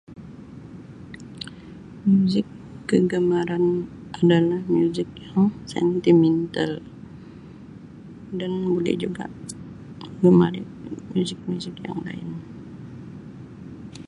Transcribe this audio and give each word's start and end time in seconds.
Muzik 2.13 2.47
kegemaran 2.89 3.65
adalah 4.17 4.61
muzik 4.75 5.05
yang 5.25 5.47
sentimental 5.71 6.71
dan 8.39 8.53
buli 8.69 8.93
juga 9.03 9.25
menggemari 10.21 10.61
muzik-muzik 11.13 11.75
yang 11.87 11.99
lain. 12.05 12.29